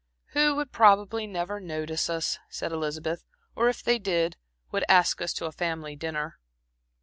"Who 0.31 0.55
would 0.55 0.71
probably 0.71 1.27
never 1.27 1.59
notice 1.59 2.09
us," 2.09 2.39
said 2.49 2.71
Elizabeth 2.71 3.23
"or 3.55 3.69
if 3.69 3.83
they 3.83 3.99
did, 3.99 4.35
would 4.71 4.83
ask 4.89 5.21
us 5.21 5.31
to 5.33 5.45
a 5.45 5.51
family 5.51 5.95
dinner." 5.95 6.39